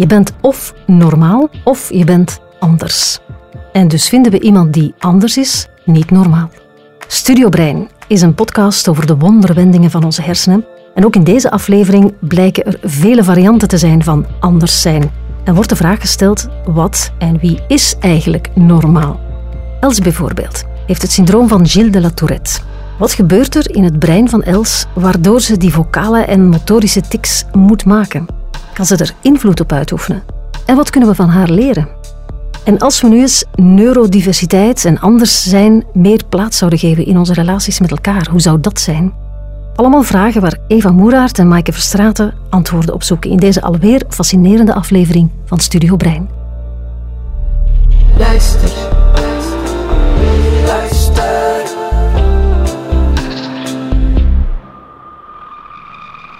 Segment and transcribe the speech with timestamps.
[0.00, 3.18] Je bent of normaal of je bent anders.
[3.72, 6.50] En dus vinden we iemand die anders is niet normaal.
[7.06, 10.64] Studio Brein is een podcast over de wonderwendingen van onze hersenen.
[10.94, 15.10] En ook in deze aflevering blijken er vele varianten te zijn van anders zijn.
[15.44, 19.20] En wordt de vraag gesteld: wat en wie is eigenlijk normaal?
[19.80, 22.60] Els bijvoorbeeld heeft het syndroom van Gilles de la Tourette.
[22.98, 27.44] Wat gebeurt er in het brein van Els waardoor ze die vocale en motorische tics
[27.52, 28.39] moet maken?
[28.72, 30.22] Kan ze er invloed op uitoefenen?
[30.66, 31.88] En wat kunnen we van haar leren?
[32.64, 37.32] En als we nu eens neurodiversiteit en anders zijn meer plaats zouden geven in onze
[37.32, 39.12] relaties met elkaar, hoe zou dat zijn?
[39.74, 44.74] Allemaal vragen waar Eva Moeraert en Maaike Verstraten antwoorden op zoeken in deze alweer fascinerende
[44.74, 46.28] aflevering van Studio Brein.
[48.18, 48.70] Luister.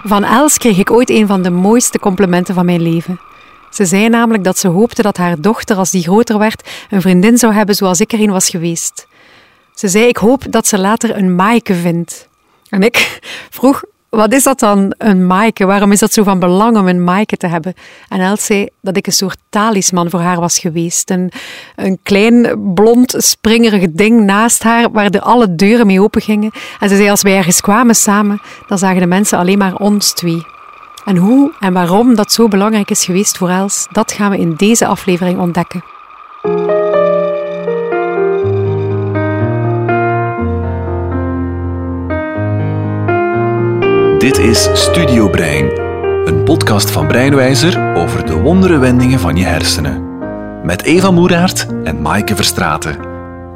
[0.03, 3.19] Van Els kreeg ik ooit een van de mooiste complimenten van mijn leven.
[3.69, 7.37] Ze zei namelijk dat ze hoopte dat haar dochter, als die groter werd, een vriendin
[7.37, 9.07] zou hebben zoals ik er een was geweest.
[9.73, 12.27] Ze zei: Ik hoop dat ze later een Maaike vindt.
[12.69, 13.19] En ik
[13.57, 15.65] vroeg: Wat is dat dan, een Maaike?
[15.65, 17.73] Waarom is dat zo van belang om een Maaike te hebben?
[18.09, 21.09] En Els zei dat ik een soort talisman voor haar was geweest.
[21.09, 21.31] Een,
[21.75, 26.51] een klein, blond, springerig ding naast haar, waar de alle deuren mee open gingen.
[26.79, 30.13] En ze zei: Als wij ergens kwamen samen, dan zagen de mensen alleen maar ons
[30.13, 30.45] twee.
[31.05, 34.53] En hoe en waarom dat zo belangrijk is geweest voor Els, dat gaan we in
[34.55, 35.83] deze aflevering ontdekken.
[44.21, 45.79] Dit is Studio Brein,
[46.25, 50.17] een podcast van Breinwijzer over de wondere wendingen van je hersenen.
[50.63, 53.10] Met Eva Moeraert en Maaike Verstraten.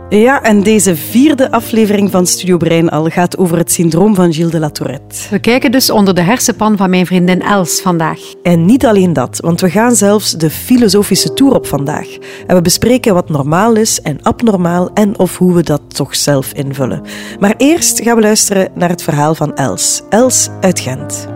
[0.10, 4.52] Ja, en deze vierde aflevering van Studio Brein al gaat over het syndroom van Gilles
[4.52, 5.16] de la Tourette.
[5.30, 8.20] We kijken dus onder de hersenpan van mijn vriendin Els vandaag.
[8.44, 12.08] En niet alleen dat, want we gaan zelfs de filosofische tour op vandaag.
[12.48, 16.54] En we bespreken wat normaal is en abnormaal en of hoe we dat toch zelf
[16.54, 17.02] invullen.
[17.40, 20.02] Maar eerst gaan we luisteren naar het verhaal van Els.
[20.10, 21.28] Els uit Gent.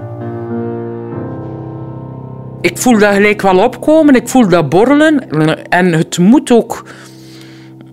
[2.62, 5.30] Ik voel dat gelijk wel opkomen, ik voel dat borrelen
[5.70, 6.84] en het moet ook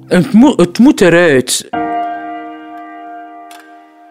[0.09, 1.69] het moet, het moet eruit.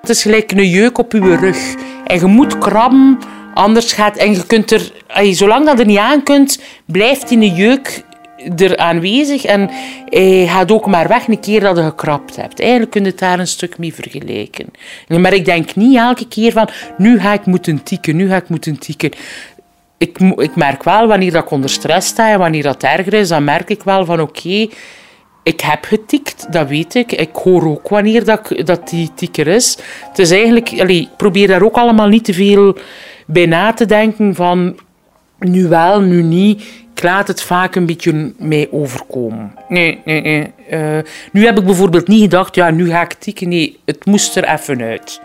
[0.01, 1.75] Het is gelijk een jeuk op je rug.
[2.05, 3.19] En je moet krabben,
[3.53, 4.17] anders gaat...
[4.17, 4.91] En je kunt er...
[5.31, 8.03] Zolang dat er niet aan kunt, blijft die jeuk
[8.57, 9.45] er aanwezig.
[9.45, 9.69] En
[10.09, 12.59] hij gaat ook maar weg een keer dat je gekrapt hebt.
[12.59, 14.65] Eigenlijk kun je het daar een stuk mee vergelijken.
[15.07, 16.69] Maar ik denk niet elke keer van...
[16.97, 19.11] Nu ga ik moeten tikken, nu ga ik moeten tikken.
[19.97, 23.27] Ik, ik merk wel, wanneer dat ik onder stress sta en wanneer dat erger is,
[23.27, 24.67] dan merk ik wel van oké
[25.45, 27.11] ik heb getikt, dat weet ik.
[27.11, 29.77] Ik hoor ook wanneer dat, dat die tikker is.
[30.09, 32.77] Het is eigenlijk, ik probeer daar ook allemaal niet te veel
[33.27, 34.79] bij na te denken van
[35.39, 36.61] nu wel, nu niet.
[36.95, 39.53] Ik laat het vaak een beetje mij overkomen.
[39.69, 40.53] Nee, nee, nee.
[40.71, 40.97] Uh,
[41.31, 43.49] nu heb ik bijvoorbeeld niet gedacht, ja, nu ga ik tikken.
[43.49, 45.21] Nee, het moest er even uit.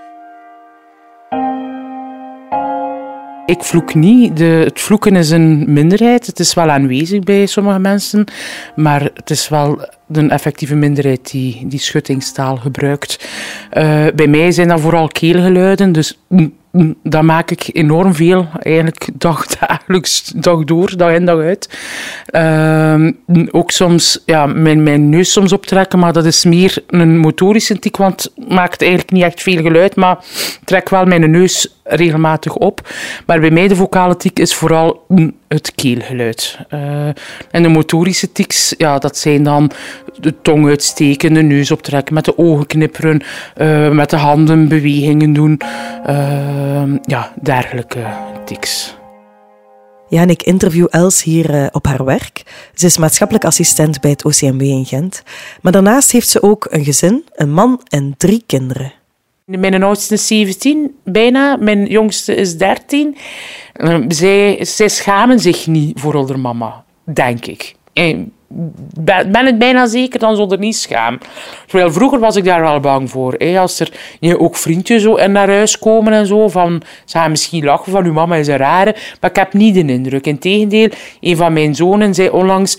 [3.51, 4.37] Ik vloek niet.
[4.37, 6.27] De, het vloeken is een minderheid.
[6.27, 8.25] Het is wel aanwezig bij sommige mensen,
[8.77, 13.29] maar het is wel een effectieve minderheid die, die schuttingstaal gebruikt.
[13.73, 18.49] Uh, bij mij zijn dat vooral keelgeluiden, dus mm, mm, dat maak ik enorm veel,
[18.61, 21.79] eigenlijk dag, dagelijks, dag door, dag in, dag uit.
[22.31, 23.11] Uh,
[23.51, 27.97] ook soms ja, mijn, mijn neus soms optrekken, maar dat is meer een motorische tik,
[27.97, 30.19] want het maakt eigenlijk niet echt veel geluid, maar
[30.65, 32.89] trek wel mijn neus regelmatig op.
[33.27, 36.59] Maar bij mij de vocale tik is vooral mm, het keelgeluid.
[36.75, 37.07] Uh,
[37.51, 39.71] en de motorische tics, ja, dat zijn dan
[40.21, 43.23] de tong uitsteken, de neus optrekken, met de ogen knipperen,
[43.57, 45.61] uh, met de handen bewegingen doen.
[46.07, 48.07] Uh, ja, dergelijke
[48.45, 48.99] tics.
[50.09, 52.43] Ja, en ik interview Els hier op haar werk.
[52.75, 55.23] Ze is maatschappelijk assistent bij het OCMW in Gent.
[55.61, 58.93] Maar daarnaast heeft ze ook een gezin, een man en drie kinderen.
[59.59, 61.57] Mijn oudste is 17, bijna.
[61.57, 63.17] Mijn jongste is 13.
[64.09, 67.75] Zij, zij schamen zich niet voor haar mama, denk ik.
[67.93, 68.33] En
[69.31, 71.19] ben het bijna zeker, dan zonder niet schaam.
[71.67, 73.39] Terwijl vroeger was ik daar wel bang voor.
[73.39, 73.93] Als er
[74.39, 78.13] ook vriendjes zo naar huis komen en zo, van, ze gaan misschien lachen van, uw
[78.13, 78.97] mama is een rare.
[79.21, 80.27] Maar ik heb niet de indruk.
[80.27, 80.89] Integendeel,
[81.21, 82.79] een van mijn zonen zei onlangs,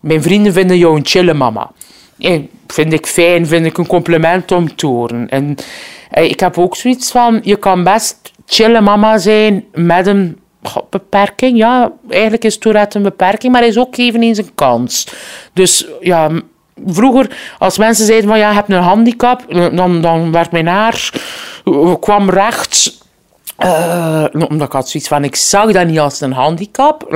[0.00, 1.70] mijn vrienden vinden jou een chille mama.
[2.18, 5.28] En vind ik fijn, vind ik een compliment om te horen.
[5.28, 5.56] En
[6.10, 10.38] ik heb ook zoiets van, je kan best chille mama zijn met een
[10.90, 11.58] beperking.
[11.58, 15.06] Ja, eigenlijk is Tourette een beperking, maar hij is ook eveneens een kans.
[15.52, 16.30] Dus ja,
[16.86, 19.44] vroeger, als mensen zeiden van ja, je hebt een handicap,
[19.76, 21.12] dan, dan werd mijn haar
[22.00, 22.98] kwam recht
[23.64, 27.10] Uh, omdat ik had zoiets van, ik zag dat niet als een handicap.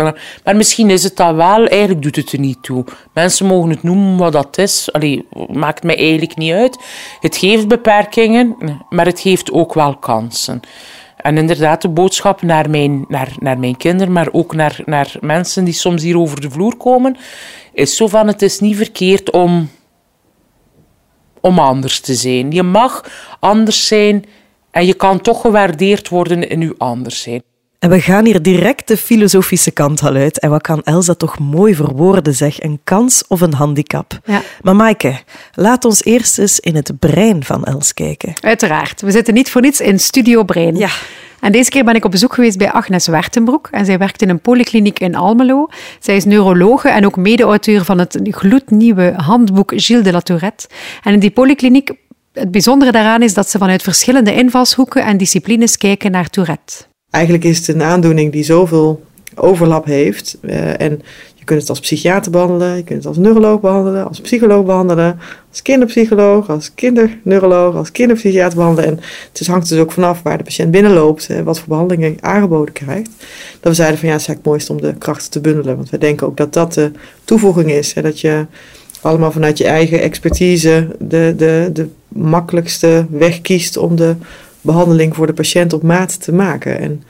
[0.44, 1.67] Maar misschien is het dat wel.
[1.67, 2.85] Eigenlijk doet het er niet toe.
[3.12, 4.93] Mensen mogen het noemen wat dat is.
[4.93, 6.79] Allee, maakt mij eigenlijk niet uit.
[7.20, 8.56] Het geeft beperkingen,
[8.88, 10.61] maar het geeft ook wel kansen.
[11.17, 15.64] En inderdaad, de boodschap naar mijn, naar, naar mijn kinderen, maar ook naar, naar mensen
[15.64, 17.17] die soms hier over de vloer komen,
[17.73, 19.70] is zo van, het is niet verkeerd om,
[21.41, 22.50] om anders te zijn.
[22.50, 23.05] Je mag
[23.41, 24.25] anders zijn
[24.75, 27.43] en je kan toch gewaardeerd worden in je anders zijn.
[27.79, 30.38] En we gaan hier direct de filosofische kant al uit.
[30.38, 32.62] En wat kan Elsa toch mooi verwoorden, zeg.
[32.62, 34.19] Een kans of een handicap.
[34.25, 34.43] Ja.
[34.62, 35.21] Maar Maaike,
[35.53, 38.32] laat ons eerst eens in het brein van Els kijken.
[38.41, 39.00] Uiteraard.
[39.00, 40.77] We zitten niet voor niets in Studio Brein.
[40.77, 40.88] Ja.
[41.41, 43.69] En deze keer ben ik op bezoek geweest bij Agnes Wertenbroek.
[43.70, 45.69] En zij werkt in een polykliniek in Almelo.
[45.99, 50.69] Zij is neurologe en ook mede-auteur van het gloednieuwe handboek Gilles de la Tourette.
[51.03, 51.93] En in die polykliniek,
[52.34, 56.75] het bijzondere daaraan is dat ze vanuit verschillende invalshoeken en disciplines kijken naar Tourette.
[57.10, 59.02] Eigenlijk is het een aandoening die zoveel
[59.34, 60.38] overlap heeft.
[60.40, 61.02] Uh, en
[61.34, 65.19] je kunt het als psychiater behandelen, je kunt het als neuroloog behandelen, als psycholoog behandelen,
[65.50, 68.90] als kinderpsycholoog, als kinderneuroloog, als kinderpsychiater behandelen.
[68.90, 69.00] En
[69.32, 73.10] het hangt dus ook vanaf waar de patiënt binnenloopt, en wat voor behandelingen aangeboden krijgt.
[73.60, 75.76] Dat we zeiden van ja, het is eigenlijk het mooiste om de krachten te bundelen.
[75.76, 76.90] Want wij denken ook dat dat de
[77.25, 77.92] toevoeging is.
[77.92, 78.46] Hè, dat je
[79.00, 84.14] allemaal vanuit je eigen expertise de, de, de makkelijkste weg kiest om de
[84.61, 86.78] behandeling voor de patiënt op maat te maken.
[86.78, 87.02] En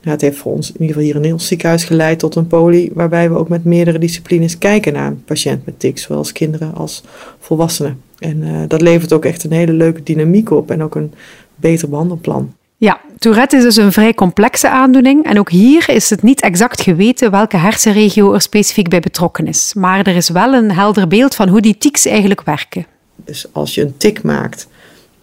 [0.00, 2.46] ja, het heeft voor ons in ieder geval hier in ons ziekenhuis geleid tot een
[2.46, 6.32] poli waarbij we ook met meerdere disciplines kijken naar een patiënt met tics, zowel als
[6.32, 7.02] kinderen als
[7.38, 8.00] volwassenen.
[8.18, 11.12] En uh, dat levert ook echt een hele leuke dynamiek op en ook een
[11.56, 12.54] beter behandelplan.
[12.76, 16.80] Ja, Tourette is dus een vrij complexe aandoening en ook hier is het niet exact
[16.80, 19.74] geweten welke hersenregio er specifiek bij betrokken is.
[19.74, 22.86] Maar er is wel een helder beeld van hoe die tics eigenlijk werken.
[23.24, 24.68] Dus als je een tik maakt,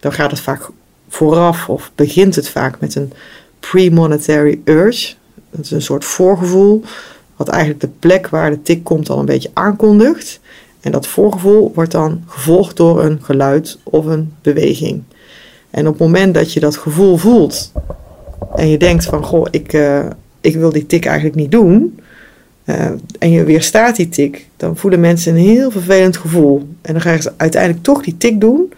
[0.00, 0.68] dan gaat het vaak
[1.08, 3.12] vooraf of begint het vaak met een
[3.60, 5.14] premonitory urge.
[5.50, 6.82] Dat is een soort voorgevoel,
[7.36, 10.40] wat eigenlijk de plek waar de tik komt al een beetje aankondigt.
[10.80, 15.02] En dat voorgevoel wordt dan gevolgd door een geluid of een beweging.
[15.70, 17.72] En op het moment dat je dat gevoel voelt
[18.54, 20.06] en je denkt van goh, ik, uh,
[20.40, 21.98] ik wil die tik eigenlijk niet doen.
[22.64, 26.68] Uh, en je weerstaat die tik, dan voelen mensen een heel vervelend gevoel.
[26.82, 28.72] En dan gaan ze uiteindelijk toch die tik doen,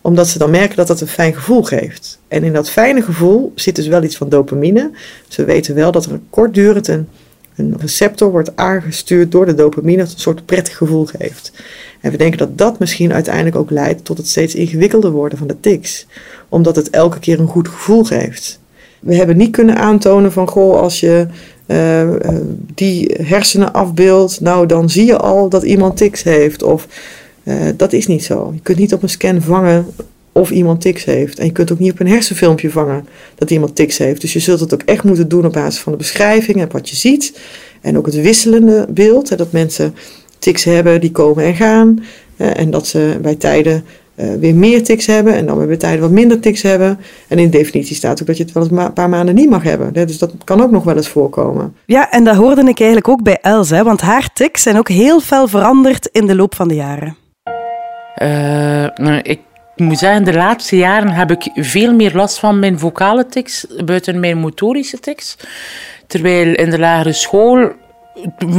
[0.00, 2.18] omdat ze dan merken dat dat een fijn gevoel geeft.
[2.28, 4.90] En in dat fijne gevoel zit dus wel iets van dopamine.
[5.28, 7.08] Ze weten wel dat er kortdurend een,
[7.56, 11.52] een receptor wordt aangestuurd door de dopamine dat een soort prettig gevoel geeft.
[12.00, 15.46] En we denken dat dat misschien uiteindelijk ook leidt tot het steeds ingewikkelder worden van
[15.46, 16.06] de tics.
[16.48, 18.60] Omdat het elke keer een goed gevoel geeft.
[19.00, 21.26] We hebben niet kunnen aantonen van, goh, als je
[21.70, 22.10] uh,
[22.74, 26.62] die hersenen afbeeldt, nou dan zie je al dat iemand tics heeft.
[26.62, 26.86] Of
[27.42, 28.50] uh, dat is niet zo.
[28.54, 29.86] Je kunt niet op een scan vangen
[30.32, 31.38] of iemand tics heeft.
[31.38, 34.20] En je kunt ook niet op een hersenfilmpje vangen dat iemand tics heeft.
[34.20, 36.88] Dus je zult het ook echt moeten doen op basis van de beschrijving en wat
[36.88, 37.38] je ziet.
[37.80, 39.28] En ook het wisselende beeld.
[39.28, 39.94] Hè, dat mensen
[40.38, 42.04] tics hebben die komen en gaan.
[42.36, 43.84] en dat ze bij tijden
[44.20, 46.98] uh, weer meer tics hebben en dan weer bij tijden wat minder tics hebben.
[47.28, 49.50] En in de definitie staat ook dat je het wel eens een paar maanden niet
[49.50, 49.92] mag hebben.
[49.92, 51.76] Dus dat kan ook nog wel eens voorkomen.
[51.86, 54.88] Ja, en dat hoorde ik eigenlijk ook bij Els, hè, want haar tics zijn ook
[54.88, 57.16] heel fel veranderd in de loop van de jaren.
[58.22, 58.84] Uh,
[59.22, 59.40] ik
[59.76, 64.20] moet zeggen, de laatste jaren heb ik veel meer last van mijn vocale tics buiten
[64.20, 65.36] mijn motorische tics.
[66.06, 67.72] Terwijl in de lagere school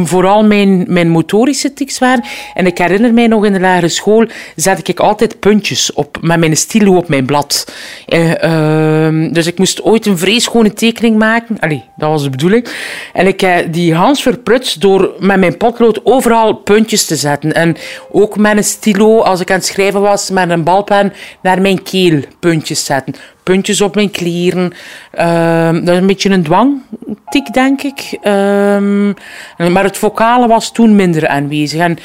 [0.03, 2.23] vooral mijn, mijn motorische tics waren.
[2.53, 4.25] En ik herinner mij nog in de lagere school
[4.55, 7.73] zette ik altijd puntjes op met mijn stilo op mijn blad.
[8.07, 11.59] Uh, dus ik moest ooit een vreeschone tekening maken.
[11.59, 12.67] Allee, dat was de bedoeling.
[13.13, 17.53] En ik heb die Hans verprutst door met mijn potlood overal puntjes te zetten.
[17.53, 17.75] En
[18.11, 21.83] ook met een stilo, als ik aan het schrijven was, met een balpen naar mijn
[21.83, 24.73] keel puntjes zetten puntjes op mijn kleren.
[25.19, 28.17] Uh, dat is een beetje een dwangtik, denk ik.
[28.23, 29.13] Uh,
[29.57, 31.79] maar het vocale was toen minder aanwezig.
[31.79, 31.97] En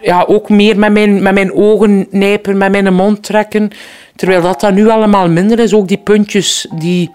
[0.00, 3.70] ja, ook meer met mijn, met mijn ogen nijpen, met mijn mond trekken.
[4.16, 5.74] Terwijl dat dan nu allemaal minder is.
[5.74, 7.10] Ook die puntjes die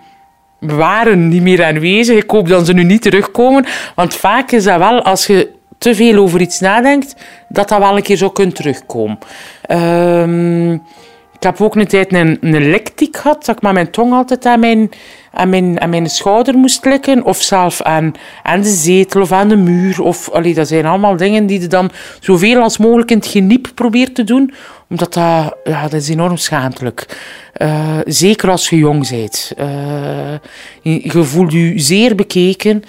[0.59, 2.15] waren niet meer aanwezig.
[2.15, 3.65] Ik hoop dat ze nu niet terugkomen.
[3.95, 7.15] Want vaak is dat wel, als je te veel over iets nadenkt,
[7.49, 9.19] dat dat wel een keer zo kunt terugkomen.
[9.67, 10.79] Uh,
[11.35, 14.45] ik heb ook een tijd een, een lektiek gehad, dat ik met mijn tong altijd
[14.45, 14.89] aan mijn,
[15.31, 17.23] aan mijn, aan mijn schouder moest likken.
[17.23, 18.11] Of zelf aan,
[18.43, 20.01] aan de zetel of aan de muur.
[20.01, 23.67] Of, allee, dat zijn allemaal dingen die je dan zoveel als mogelijk in het geniep
[23.75, 24.53] probeert te doen.
[24.89, 27.19] Omdat dat, ja, dat is enorm schaamtelijk.
[27.61, 29.51] Uh, zeker als je jong bent.
[29.59, 30.33] Uh,
[30.81, 32.83] je voelt je zeer bekeken.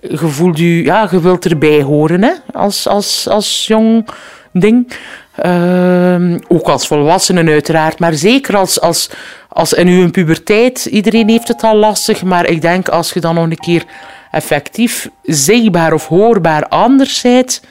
[0.00, 4.08] Je voelt je, ja, je wilt erbij horen hè, als, als, als jong
[4.52, 4.92] ding.
[5.36, 9.10] Ehm, ook als volwassenen uiteraard, maar zeker als, als,
[9.48, 10.84] als in uw puberteit.
[10.84, 13.84] Iedereen heeft het al lastig, maar ik denk als je dan nog een keer
[14.30, 17.62] effectief zichtbaar of hoorbaar anders bent.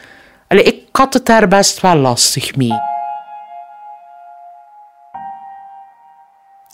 [0.47, 2.92] ik had het daar best wel lastig mee.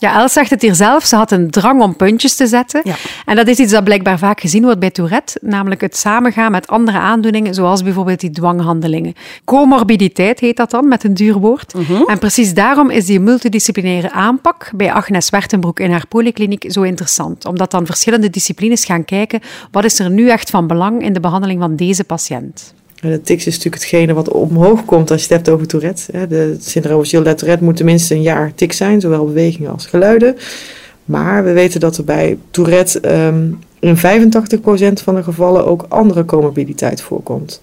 [0.00, 1.04] Ja, Els zegt het hier zelf.
[1.04, 2.80] Ze had een drang om puntjes te zetten.
[2.84, 2.94] Ja.
[3.24, 6.66] En dat is iets dat blijkbaar vaak gezien wordt bij Tourette, namelijk het samengaan met
[6.66, 9.14] andere aandoeningen, zoals bijvoorbeeld die dwanghandelingen.
[9.44, 11.74] Comorbiditeit heet dat dan, met een duur woord.
[12.06, 17.46] En precies daarom is die multidisciplinaire aanpak bij Agnes Wertenbroek in haar polykliniek zo interessant.
[17.46, 19.40] Omdat dan verschillende disciplines gaan kijken
[19.70, 22.74] wat is er nu echt van belang in de behandeling van deze patiënt.
[23.00, 26.26] De tics is natuurlijk hetgene wat omhoog komt als je het hebt over Tourette.
[26.28, 30.36] De syndroom Gilles Tourette moet tenminste een jaar tik zijn, zowel bewegingen als geluiden.
[31.04, 34.00] Maar we weten dat er bij Tourette um, in 85%
[35.02, 37.62] van de gevallen ook andere comorbiditeit voorkomt.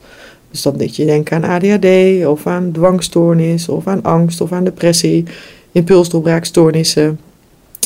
[0.51, 4.63] Dus dan dat je denkt aan ADHD of aan dwangstoornis of aan angst of aan
[4.63, 5.25] depressie,
[5.71, 7.19] impulsdoorbraakstoornissen.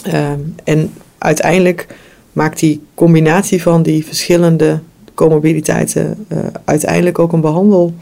[0.07, 1.87] Um, en uiteindelijk
[2.33, 4.79] maakt die combinatie van die verschillende
[5.21, 7.93] comorbiditeiten uh, uiteindelijk ook een behandel,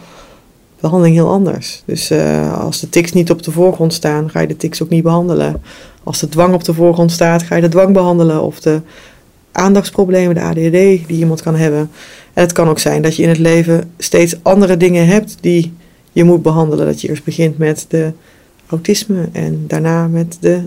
[0.79, 1.83] behandeling heel anders.
[1.85, 4.89] Dus uh, als de tics niet op de voorgrond staan, ga je de tics ook
[4.89, 5.61] niet behandelen.
[6.03, 8.43] Als de dwang op de voorgrond staat, ga je de dwang behandelen.
[8.43, 8.81] Of de
[9.51, 11.89] aandachtsproblemen, de ADHD die iemand kan hebben.
[12.33, 15.73] En het kan ook zijn dat je in het leven steeds andere dingen hebt die
[16.11, 16.85] je moet behandelen.
[16.85, 18.11] Dat je eerst begint met de
[18.67, 20.63] autisme en daarna met de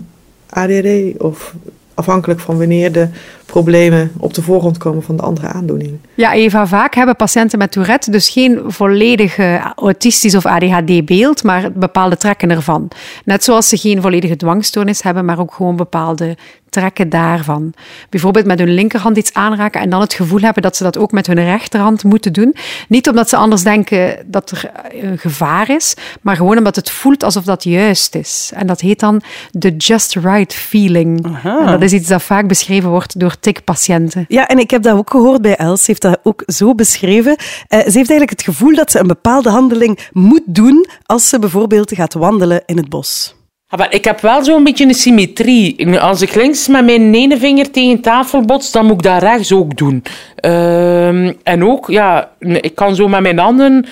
[0.49, 1.55] ADHD of
[1.93, 3.07] afhankelijk van wanneer de
[3.53, 5.97] problemen op de voorgrond komen van de andere aandoening.
[6.13, 12.17] Ja, Eva, vaak hebben patiënten met Tourette dus geen volledige autistisch of ADHD-beeld, maar bepaalde
[12.17, 12.87] trekken ervan.
[13.25, 16.37] Net zoals ze geen volledige dwangstoornis hebben, maar ook gewoon bepaalde
[16.73, 17.73] trekken daarvan.
[18.09, 21.11] Bijvoorbeeld met hun linkerhand iets aanraken en dan het gevoel hebben dat ze dat ook
[21.11, 22.55] met hun rechterhand moeten doen.
[22.87, 27.23] Niet omdat ze anders denken dat er een gevaar is, maar gewoon omdat het voelt
[27.23, 28.51] alsof dat juist is.
[28.55, 31.25] En dat heet dan de just right feeling.
[31.43, 34.25] En dat is iets dat vaak beschreven wordt door TIC-patiënten.
[34.27, 35.79] Ja, en ik heb dat ook gehoord bij Els.
[35.79, 37.31] Ze heeft dat ook zo beschreven.
[37.31, 41.39] Uh, ze heeft eigenlijk het gevoel dat ze een bepaalde handeling moet doen als ze
[41.39, 43.35] bijvoorbeeld gaat wandelen in het bos.
[43.67, 45.99] Ah, maar ik heb wel zo'n beetje een symmetrie.
[45.99, 49.51] Als ik links met mijn ene vinger tegen tafel bots, dan moet ik dat rechts
[49.51, 50.03] ook doen.
[50.45, 53.85] Uh, en ook, ja, ik kan zo met mijn handen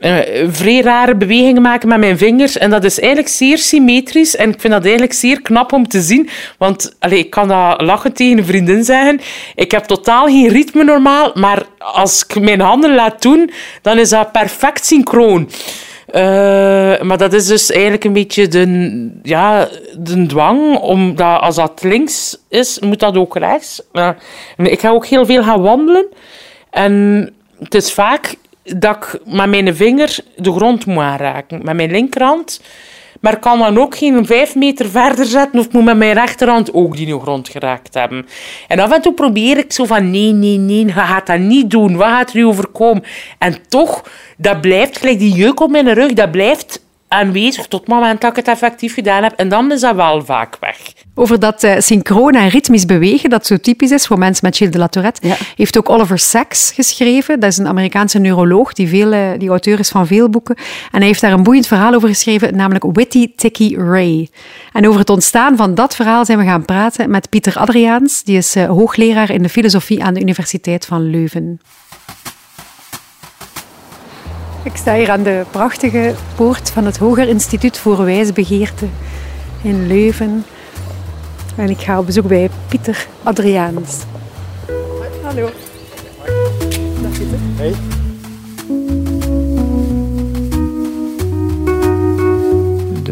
[0.00, 2.58] uh, vrij rare bewegingen maken met mijn vingers.
[2.58, 4.36] En dat is eigenlijk zeer symmetrisch.
[4.36, 6.28] En ik vind dat eigenlijk zeer knap om te zien.
[6.58, 9.20] Want allez, ik kan dat lachen tegen een vriendin zeggen.
[9.54, 11.30] Ik heb totaal geen ritme normaal.
[11.34, 13.50] Maar als ik mijn handen laat doen,
[13.82, 15.50] dan is dat perfect synchroon.
[16.08, 21.82] Uh, maar dat is dus eigenlijk een beetje de, ja, de dwang, omdat als dat
[21.82, 23.82] links is, moet dat ook rechts.
[24.56, 26.06] Ik ga ook heel veel gaan wandelen.
[26.70, 28.34] En het is vaak
[28.76, 31.60] dat ik met mijn vinger de grond moet aanraken.
[31.64, 32.60] Met mijn linkerhand.
[33.20, 36.74] Maar ik kan dan ook geen vijf meter verder zetten of moet met mijn rechterhand
[36.74, 38.26] ook die grond geraakt hebben.
[38.68, 41.70] En af en toe probeer ik zo van nee, nee, nee, je gaat dat niet
[41.70, 41.96] doen.
[41.96, 43.02] Wat gaat er u overkomen?
[43.38, 44.02] En toch,
[44.36, 46.85] dat blijft, gelijk die jeuk op mijn rug, dat blijft
[47.16, 49.32] aanwezig tot het moment dat ik het effectief gedaan heb.
[49.36, 50.76] En dan is dat wel vaak weg.
[51.14, 54.72] Over dat uh, synchroon en ritmisch bewegen, dat zo typisch is voor mensen met Gilles
[54.72, 55.36] de la Tourette, ja.
[55.56, 57.40] heeft ook Oliver Sacks geschreven.
[57.40, 60.56] Dat is een Amerikaanse neuroloog, die, veel, uh, die auteur is van veel boeken.
[60.90, 64.28] En hij heeft daar een boeiend verhaal over geschreven, namelijk Witty Ticky Ray.
[64.72, 68.22] En over het ontstaan van dat verhaal zijn we gaan praten met Pieter Adriaans.
[68.22, 71.60] Die is uh, hoogleraar in de filosofie aan de Universiteit van Leuven.
[74.66, 78.86] Ik sta hier aan de prachtige poort van het Hoger Instituut voor Wijsbegeerte
[79.62, 80.44] in Leuven.
[81.56, 84.02] En ik ga op bezoek bij Pieter Adriaans.
[85.22, 85.50] Hallo.
[87.02, 87.38] Dag Pieter.
[87.56, 87.74] Hey.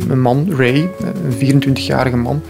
[0.08, 0.90] Een man, Ray,
[1.38, 2.42] een 24-jarige man,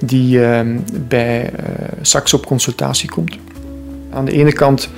[0.00, 0.60] die uh,
[1.08, 3.36] bij uh, Sax op consultatie komt.
[4.10, 4.88] Aan de ene kant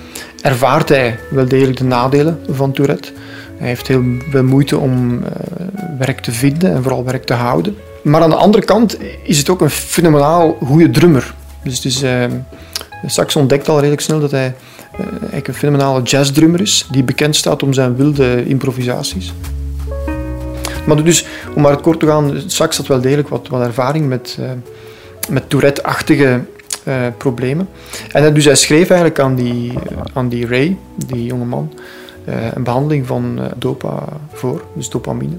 [0.42, 3.12] ervaart hij wel degelijk de nadelen van Tourette.
[3.58, 5.20] Hij heeft heel veel moeite om uh,
[5.98, 7.76] werk te vinden en vooral werk te houden.
[8.02, 11.34] Maar aan de andere kant is het ook een fenomenaal goede drummer.
[11.62, 12.24] Dus uh,
[13.06, 14.54] Sax ontdekt al redelijk snel dat hij
[15.10, 19.32] eigenlijk een fenomenale jazzdrummer is, die bekend staat om zijn wilde improvisaties.
[20.86, 24.08] Maar dus, om maar het kort te gaan, Sax had wel degelijk wat, wat ervaring
[24.08, 24.46] met, uh,
[25.28, 26.40] met Tourette-achtige
[27.16, 27.68] problemen.
[28.12, 29.72] En dus hij schreef eigenlijk aan die,
[30.12, 31.72] aan die Ray, die jonge man,
[32.54, 35.36] een behandeling van dopa voor, dus dopamine.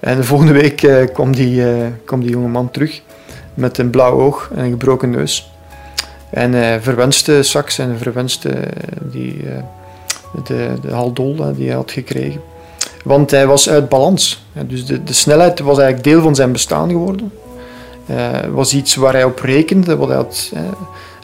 [0.00, 1.64] En de volgende week uh, kwam, die,
[2.04, 3.02] kwam die jonge man terug
[3.54, 5.52] met een blauw oog en een gebroken neus.
[6.30, 8.68] En verwenste Sax en verwenste
[9.02, 9.44] die,
[10.44, 12.40] de, de haldol die hij had gekregen.
[13.04, 14.46] Want hij was uit balans.
[14.66, 17.32] Dus de, de snelheid was eigenlijk deel van zijn bestaan geworden.
[18.10, 20.52] Uh, was iets waar hij op rekende, wat hij had,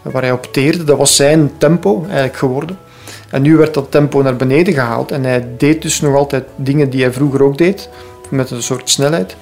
[0.03, 0.85] waar hij op teerde.
[0.85, 2.79] Dat was zijn tempo eigenlijk geworden.
[3.31, 5.11] En nu werd dat tempo naar beneden gehaald.
[5.11, 7.89] En hij deed dus nog altijd dingen die hij vroeger ook deed,
[8.31, 9.37] met een soort snelheid.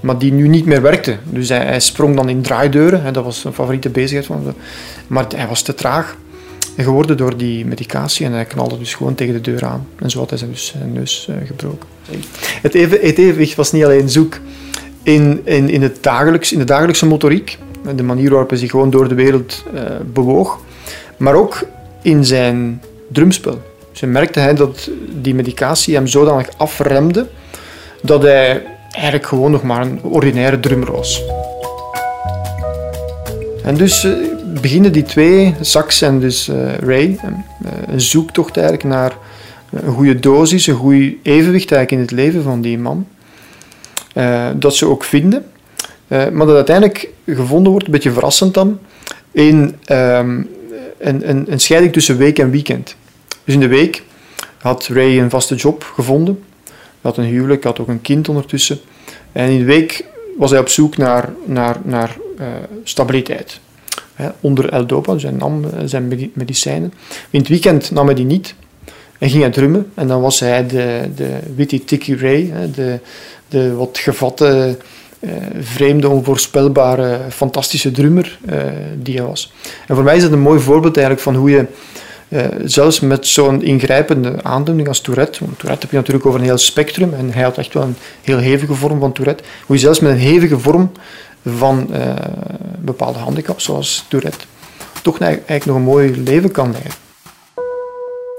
[0.00, 1.16] Maar die nu niet meer werkte.
[1.24, 3.12] Dus hij, hij sprong dan in draaideuren.
[3.12, 4.54] Dat was een favoriete bezigheid van hem.
[5.06, 6.16] Maar hij was te traag
[6.76, 9.86] geworden door die medicatie en hij knalde dus gewoon tegen de deur aan.
[9.98, 11.88] En zo had hij zijn, dus zijn neus uh, gebroken.
[12.62, 14.38] Het, even, het evenwicht was niet alleen zoek
[15.02, 17.58] in, in, in, het dagelijks, in de dagelijkse motoriek,
[17.94, 19.80] de manier waarop hij zich gewoon door de wereld uh,
[20.12, 20.60] bewoog,
[21.16, 21.66] maar ook
[22.02, 22.82] in zijn
[23.12, 23.60] drumspel.
[23.92, 24.90] Dus merkte hij dat
[25.20, 27.28] die medicatie hem zodanig afremde
[28.02, 31.22] dat hij eigenlijk gewoon nog maar een ordinaire drummer was.
[33.64, 34.12] En dus uh,
[34.60, 37.30] beginnen die twee, Sax en dus uh, Ray, uh,
[37.86, 39.12] een zoektocht eigenlijk naar
[39.70, 43.06] een goede dosis, een goed evenwicht eigenlijk in het leven van die man.
[44.56, 45.44] dat ze ook vinden.
[46.08, 48.78] maar dat uiteindelijk gevonden wordt, een beetje verrassend dan,
[49.32, 50.48] in um,
[50.98, 52.96] een, een, een scheiding tussen week en weekend.
[53.50, 54.02] Dus in de week
[54.58, 56.44] had Ray een vaste job gevonden.
[56.64, 58.78] Hij had een huwelijk, had ook een kind ondertussen.
[59.32, 60.04] En in de week
[60.38, 62.46] was hij op zoek naar, naar, naar uh,
[62.84, 63.60] stabiliteit.
[64.40, 66.92] onder L-Dopa, dus hij nam eh, zijn medicijnen.
[67.30, 68.54] In het weekend nam hij die niet.
[69.18, 69.90] En ging hij drummen.
[69.94, 72.98] En dan was hij de, de witty ticky Ray, de,
[73.48, 74.76] de wat gevatte,
[75.20, 75.30] uh,
[75.60, 78.38] vreemde, onvoorspelbare, fantastische drummer
[78.96, 79.52] die hij was.
[79.86, 81.66] En voor mij is dat een mooi voorbeeld eigenlijk van hoe je
[82.30, 86.46] uh, zelfs met zo'n ingrijpende aandoening als Tourette, want Tourette heb je natuurlijk over een
[86.46, 89.82] heel spectrum en hij had echt wel een heel hevige vorm van Tourette, hoe je
[89.82, 90.92] zelfs met een hevige vorm
[91.44, 92.14] van uh,
[92.78, 94.44] bepaalde handicaps zoals Tourette
[95.02, 97.09] toch eigenlijk nog een mooi leven kan leiden.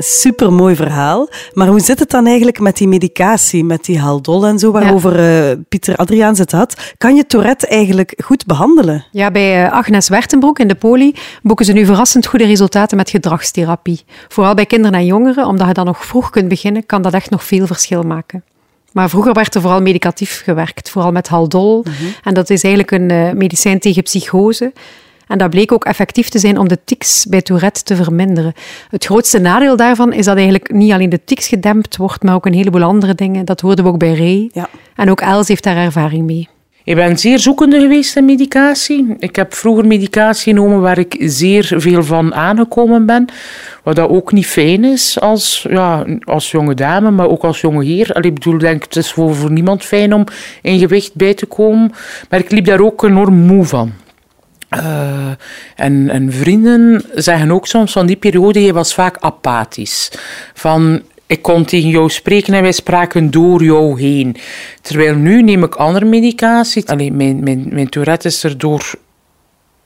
[0.02, 1.30] Supermooi verhaal.
[1.54, 5.24] Maar hoe zit het dan eigenlijk met die medicatie, met die haldol en zo, waarover
[5.24, 5.50] ja.
[5.50, 6.94] uh, Pieter Adriaans het had?
[6.98, 9.06] Kan je Tourette eigenlijk goed behandelen?
[9.12, 13.10] Ja, bij uh, Agnes Wertenbroek in de poli boeken ze nu verrassend goede resultaten met
[13.10, 14.04] gedragstherapie.
[14.28, 17.30] Vooral bij kinderen en jongeren, omdat je dan nog vroeg kunt beginnen, kan dat echt
[17.30, 18.44] nog veel verschil maken.
[18.92, 21.84] Maar vroeger werd er vooral medicatief gewerkt, vooral met haldol.
[21.84, 22.14] Mm -hmm.
[22.24, 24.74] En dat is eigenlijk een uh, medicijn tegen psychose.
[25.32, 28.54] En dat bleek ook effectief te zijn om de tics bij Tourette te verminderen.
[28.90, 32.46] Het grootste nadeel daarvan is dat eigenlijk niet alleen de tics gedempt wordt, maar ook
[32.46, 33.46] een heleboel andere dingen.
[33.46, 34.50] Dat hoorden we ook bij Ray.
[34.54, 34.70] Ja.
[34.96, 36.50] En ook Els heeft daar ervaring mee.
[36.84, 39.16] Ik ben zeer zoekende geweest in medicatie.
[39.20, 43.26] Ik heb vroeger medicatie genomen waar ik zeer veel van aangekomen ben.
[43.84, 47.84] Wat dat ook niet fijn is als, ja, als jonge dame, maar ook als jonge
[47.84, 48.14] heer.
[48.14, 50.24] Allee, ik bedoel, denk, het is voor, voor niemand fijn om
[50.62, 51.92] in gewicht bij te komen.
[52.30, 53.92] Maar ik liep daar ook enorm moe van.
[54.78, 55.32] Uh,
[55.76, 60.12] en, en, vrienden zeggen ook soms van die periode, je was vaak apathisch.
[60.54, 64.36] Van, ik kon tegen jou spreken en wij spraken door jou heen.
[64.82, 66.88] Terwijl nu neem ik andere medicatie.
[66.88, 68.94] Alleen mijn, mijn, mijn Tourette is erdoor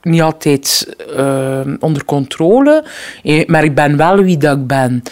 [0.02, 2.84] niet altijd uh, onder controle,
[3.46, 5.04] maar ik ben wel wie dat ik ben.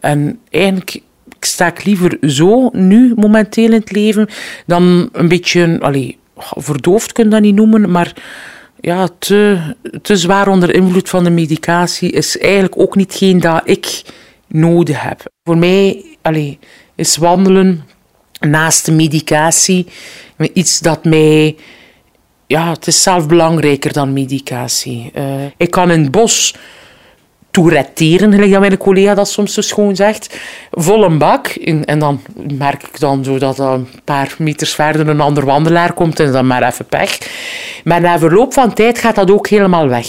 [0.00, 1.00] En eigenlijk
[1.40, 4.28] sta ik liever zo nu momenteel in het leven
[4.66, 5.76] dan een beetje...
[5.80, 8.12] Allee, verdoofd kun je dat niet noemen, maar
[8.80, 9.58] ja, te,
[10.02, 14.02] te zwaar onder invloed van de medicatie is eigenlijk ook niet geen dat ik
[14.46, 15.22] nodig heb.
[15.44, 16.04] Voor mij
[16.94, 17.84] is wandelen
[18.40, 19.86] naast de medicatie
[20.52, 21.56] iets dat mij...
[22.46, 25.10] Ja, het is zelf belangrijker dan medicatie.
[25.14, 26.54] Uh, ik kan in het bos
[27.56, 30.38] toeretteren, gelijk dat mijn collega dat soms zo schoon zegt.
[30.70, 31.46] Vol een bak.
[31.84, 32.20] En dan
[32.52, 36.46] merk ik dan zo dat een paar meters verder een ander wandelaar komt en dan
[36.46, 37.18] maar even pech.
[37.84, 40.06] Maar na verloop van tijd gaat dat ook helemaal weg.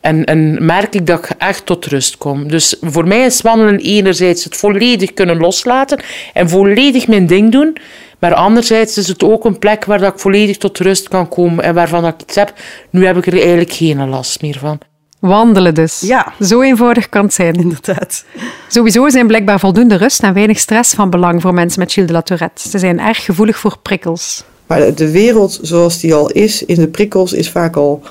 [0.00, 2.48] En, en merk ik dat ik echt tot rust kom.
[2.48, 6.00] Dus voor mij is wandelen enerzijds het volledig kunnen loslaten
[6.32, 7.76] en volledig mijn ding doen.
[8.18, 11.64] Maar anderzijds is het ook een plek waar dat ik volledig tot rust kan komen
[11.64, 12.52] en waarvan ik iets heb.
[12.90, 14.78] Nu heb ik er eigenlijk geen last meer van.
[15.22, 16.00] Wandelen dus.
[16.00, 16.32] Ja.
[16.40, 17.54] Zo eenvoudig kan het zijn.
[17.54, 18.24] Inderdaad.
[18.68, 22.14] Sowieso zijn blijkbaar voldoende rust en weinig stress van belang voor mensen met Gilles de
[22.14, 22.68] la Tourette.
[22.68, 24.44] Ze zijn erg gevoelig voor prikkels.
[24.66, 28.02] Maar de wereld zoals die al is, in de prikkels, is vaak al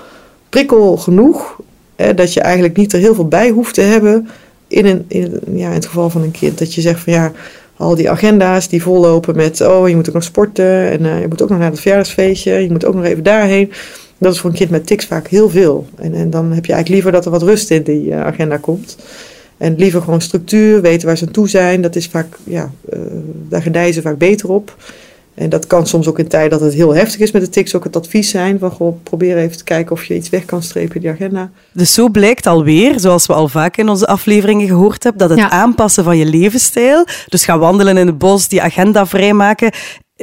[0.49, 1.59] prikkel genoeg.
[1.95, 4.29] Hè, dat je eigenlijk niet er heel veel bij hoeft te hebben.
[4.67, 6.59] In, een, in, ja, in het geval van een kind.
[6.59, 7.31] Dat je zegt van ja,
[7.77, 9.61] al die agenda's die vollopen met...
[9.61, 12.53] oh, je moet ook nog sporten en uh, je moet ook nog naar het verjaardagsfeestje.
[12.53, 13.71] Je moet ook nog even daarheen.
[14.21, 15.87] Dat is voor een kind met tics vaak heel veel.
[15.95, 18.57] En, en dan heb je eigenlijk liever dat er wat rust in die uh, agenda
[18.57, 18.97] komt.
[19.57, 21.81] En liever gewoon structuur, weten waar ze aan toe zijn.
[21.81, 22.99] Dat is vaak, ja, uh,
[23.49, 24.75] daar gedijen ze vaak beter op.
[25.33, 27.75] En dat kan soms ook in tijden dat het heel heftig is met de tics
[27.75, 30.63] ook het advies zijn van goh, probeer even te kijken of je iets weg kan
[30.63, 31.51] strepen in die agenda.
[31.73, 35.39] Dus zo blijkt alweer, zoals we al vaak in onze afleveringen gehoord hebben, dat het
[35.39, 35.49] Ja.
[35.49, 39.71] aanpassen van je levensstijl, dus gaan wandelen in het bos, die agenda vrijmaken,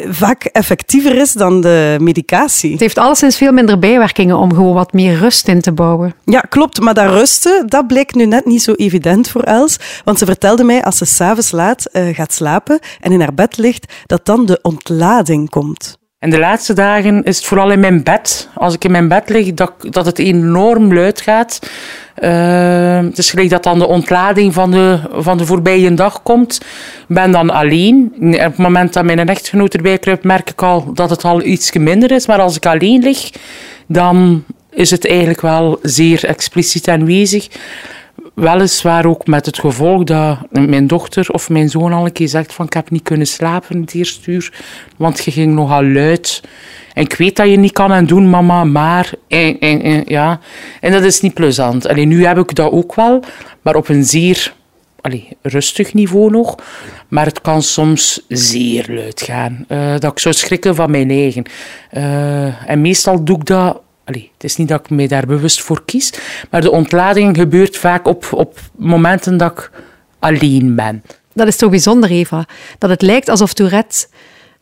[0.08, 2.70] vaak effectiever is dan de medicatie.
[2.70, 6.14] Het heeft alleszins veel minder bijwerkingen om gewoon wat meer rust in te bouwen.
[6.24, 6.80] Ja, klopt.
[6.80, 9.78] Maar dat rusten, dat blijkt nu net niet zo evident voor Els.
[10.04, 13.56] Want ze vertelde mij, als ze s'avonds laat eh, gaat slapen en in haar bed
[13.56, 15.98] ligt, dat dan de ontlading komt.
[16.18, 18.48] En de laatste dagen is het vooral in mijn bed.
[18.54, 21.58] Als ik in mijn bed lig, dat, dat het enorm luid gaat.
[22.20, 26.54] Eh, het is gelijk dat dan de ontlading van de, van de voorbije dag komt.
[27.08, 28.12] Ik ben dan alleen.
[28.20, 31.72] Op het moment dat mijn echtgenoot erbij kruipt, merk ik al dat het al iets
[31.72, 32.26] minder is.
[32.26, 33.30] Maar als ik alleen lig,
[33.86, 37.48] dan is het eigenlijk wel zeer expliciet aanwezig.
[38.38, 42.52] Weliswaar ook met het gevolg dat mijn dochter of mijn zoon al een keer zegt
[42.52, 44.52] van ik heb niet kunnen slapen het eerste uur,
[44.96, 46.42] want je ging nogal luid.
[46.94, 49.12] En ik weet dat je niet kan en doen, mama, maar...
[49.28, 50.40] En, en, en, ja.
[50.80, 51.88] en dat is niet plezant.
[51.88, 53.22] Alleen nu heb ik dat ook wel,
[53.62, 54.52] maar op een zeer
[55.00, 56.54] allee, rustig niveau nog.
[57.08, 59.64] Maar het kan soms zeer luid gaan.
[59.68, 61.44] Eh, dat ik zou schrikken van mijn eigen.
[61.90, 63.80] Eh, en meestal doe ik dat...
[64.08, 66.12] Allee, het is niet dat ik mij daar bewust voor kies,
[66.50, 69.70] maar de ontlading gebeurt vaak op, op momenten dat ik
[70.18, 71.02] alleen ben.
[71.32, 72.46] Dat is toch bijzonder, Eva.
[72.78, 74.06] Dat het lijkt alsof Tourette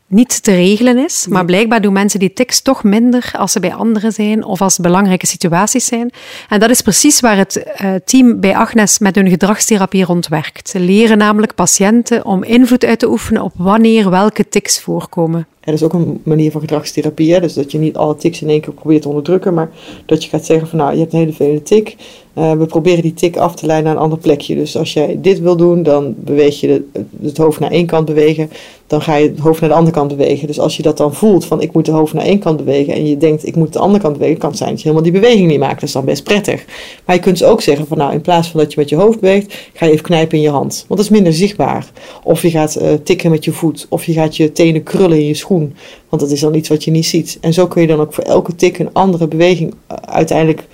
[0.08, 3.74] niet te regelen is, maar blijkbaar doen mensen die tics toch minder als ze bij
[3.74, 6.10] anderen zijn of als belangrijke situaties zijn.
[6.48, 10.68] En dat is precies waar het eh, team bij Agnes met hun gedragstherapie rond werkt.
[10.68, 15.46] Ze leren namelijk patiënten om invloed uit te oefenen op wanneer welke tics voorkomen.
[15.66, 17.32] En dat is ook een manier van gedragstherapie.
[17.32, 17.40] Hè?
[17.40, 19.70] Dus dat je niet alle tics in één keer probeert te onderdrukken, maar
[20.06, 21.96] dat je gaat zeggen van nou, je hebt een hele vervelende tik.
[22.32, 24.54] Eh, we proberen die tik af te leiden naar een ander plekje.
[24.54, 28.04] Dus als jij dit wil doen, dan beweeg je de, het hoofd naar één kant
[28.04, 28.50] bewegen.
[28.86, 30.46] Dan ga je het hoofd naar de andere kant bewegen.
[30.46, 32.94] Dus als je dat dan voelt van ik moet het hoofd naar één kant bewegen
[32.94, 35.10] en je denkt ik moet de andere kant bewegen, kan het zijn dat je helemaal
[35.10, 35.74] die beweging niet maakt.
[35.74, 36.64] Dat is dan best prettig.
[37.04, 39.20] Maar je kunt ook zeggen van nou, in plaats van dat je met je hoofd
[39.20, 40.84] beweegt, ga je even knijpen in je hand.
[40.88, 41.90] Want dat is minder zichtbaar.
[42.22, 43.86] Of je gaat eh, tikken met je voet.
[43.88, 45.74] Of je gaat je tenen krullen in je schoen.
[46.08, 47.38] Want dat is dan iets wat je niet ziet.
[47.40, 50.66] En zo kun je dan ook voor elke tik een andere beweging uh, uiteindelijk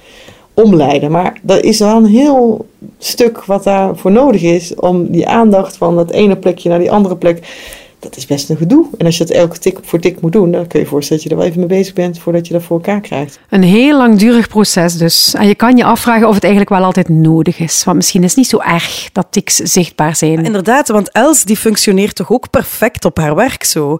[0.54, 1.10] omleiden.
[1.10, 2.66] Maar dat is wel een heel
[2.98, 7.16] stuk wat daarvoor nodig is om die aandacht van dat ene plekje naar die andere
[7.16, 7.38] plek.
[8.02, 8.86] Dat is best een gedoe.
[8.98, 11.22] En als je dat elke tik voor tik moet doen, dan kun je je voorstellen
[11.22, 13.38] dat je er wel even mee bezig bent voordat je dat voor elkaar krijgt.
[13.48, 15.34] Een heel langdurig proces dus.
[15.34, 17.84] En je kan je afvragen of het eigenlijk wel altijd nodig is.
[17.84, 20.44] Want misschien is het niet zo erg dat tics zichtbaar zijn.
[20.44, 23.98] Inderdaad, want Els die functioneert toch ook perfect op haar werk zo.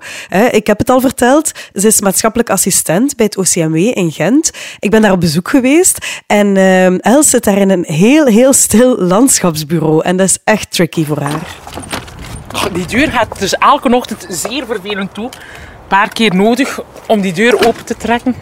[0.50, 4.50] Ik heb het al verteld, ze is maatschappelijk assistent bij het OCMW in Gent.
[4.78, 8.52] Ik ben daar op bezoek geweest en ehm, Els zit daar in een heel, heel
[8.52, 10.02] stil landschapsbureau.
[10.04, 11.56] En dat is echt tricky voor haar.
[12.72, 15.24] Die deur gaat dus elke ochtend zeer vervelend toe.
[15.24, 18.34] Een paar keer nodig om die deur open te trekken.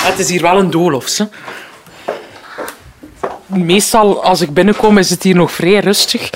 [0.00, 1.18] Het is hier wel een doolhof.
[3.64, 6.30] Meestal als ik binnenkom is het hier nog vrij rustig.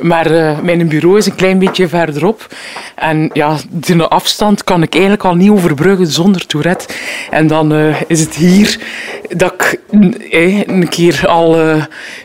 [0.00, 2.46] Maar eh, mijn bureau is een klein beetje verderop.
[2.94, 6.86] En ja, de afstand kan ik eigenlijk al niet overbruggen zonder Tourette.
[7.30, 8.78] En dan eh, is het hier
[9.28, 9.80] dat ik
[10.30, 11.56] eh, een keer al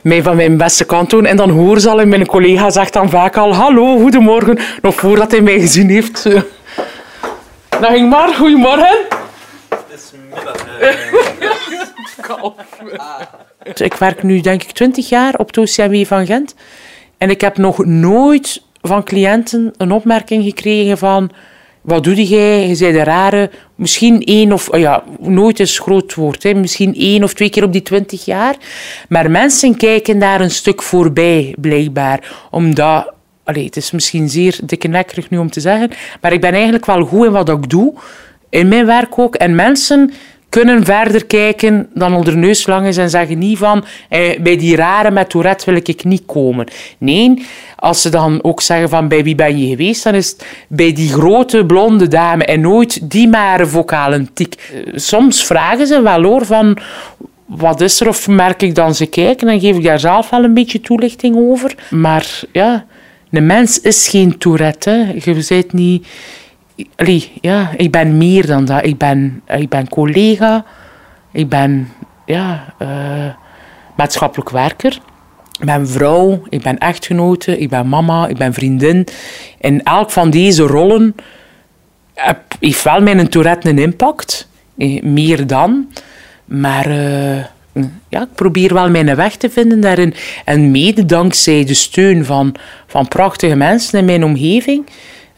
[0.04, 1.28] mij van mijn beste kant doe.
[1.28, 4.60] En dan hoor ze al en mijn collega zegt dan vaak al hallo, goedemorgen.
[4.82, 6.26] Nog voordat hij mij gezien heeft.
[6.34, 7.82] Eh.
[7.82, 8.98] Dag Ingmar, goedemorgen.
[12.22, 12.54] Kalf.
[13.74, 16.56] Ik werk nu denk ik 20 jaar op het OCMW van Gent.
[17.18, 21.32] En ik heb nog nooit van cliënten een opmerking gekregen van...
[21.82, 22.68] Wat doe jij?
[22.68, 23.50] Je zei de rare...
[23.76, 24.70] Misschien één of...
[24.70, 26.44] oh Ja, nooit is een groot woord.
[26.44, 26.54] Hè.
[26.54, 28.56] Misschien één of twee keer op die 20 jaar.
[29.10, 32.48] Maar mensen kijken daar een stuk voorbij, blijkbaar.
[32.52, 33.14] Omdat...
[33.44, 35.90] Allee, het is misschien zeer dikkenekkerig nu om te zeggen.
[36.22, 37.94] Maar ik ben eigenlijk wel goed in wat ik doe.
[38.50, 39.36] In mijn werk ook.
[39.36, 40.14] En mensen
[40.54, 44.76] kunnen verder kijken dan onder neus lang is en zeggen niet van eh, bij die
[44.76, 46.68] rare met Tourette wil ik niet komen.
[46.98, 50.46] Nee, als ze dan ook zeggen van bij wie ben je geweest, dan is het
[50.68, 53.86] bij die grote blonde dame en nooit die mare
[54.34, 54.54] tik.
[54.54, 56.78] Eh, Soms vragen ze wel hoor van
[57.46, 60.44] wat is er of merk ik dan ze kijken dan geef ik daar zelf wel
[60.44, 61.76] een beetje toelichting over.
[61.90, 62.86] Maar ja,
[63.32, 64.90] een mens is geen Tourette.
[64.90, 65.32] Hè.
[65.32, 66.08] Je bent niet...
[66.96, 68.86] Allee, ja, ik ben meer dan dat.
[68.86, 70.66] Ik ben, ik ben collega.
[71.32, 71.90] Ik ben
[72.26, 72.88] ja, eh,
[73.98, 75.00] maatschappelijk werker.
[75.60, 76.42] Ik ben vrouw.
[76.50, 77.58] Ik ben echtgenote.
[77.60, 78.28] Ik ben mama.
[78.28, 79.08] Ik ben vriendin.
[79.60, 81.16] In elk van deze rollen
[82.14, 84.48] heb- heeft wel mijn Tourette een impact.
[84.78, 85.88] Eh, Meer dan.
[86.46, 87.44] Maar eh,
[88.10, 90.14] ja, ik probeer wel mijn weg te vinden daarin.
[90.46, 92.56] En mede dankzij de steun van,
[92.88, 94.86] van prachtige mensen in mijn omgeving,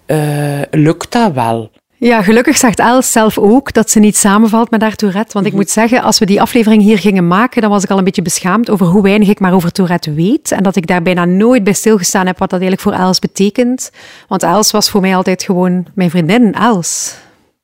[0.07, 1.71] uh, lukt dat wel.
[1.97, 5.33] Ja, gelukkig zegt Els zelf ook dat ze niet samenvalt met haar Tourette.
[5.33, 5.61] Want ik mhm.
[5.61, 8.21] moet zeggen, als we die aflevering hier gingen maken, dan was ik al een beetje
[8.21, 10.51] beschaamd over hoe weinig ik maar over Tourette weet.
[10.51, 13.91] En dat ik daar bijna nooit bij stilgestaan heb wat dat eigenlijk voor Els betekent.
[14.27, 17.15] Want Els was voor mij altijd gewoon mijn vriendin, Els.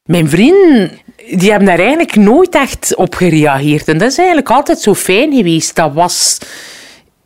[0.05, 0.91] Mijn vrienden,
[1.29, 3.87] die hebben daar eigenlijk nooit echt op gereageerd.
[3.87, 5.75] En dat is eigenlijk altijd zo fijn geweest.
[5.75, 6.37] Dat was...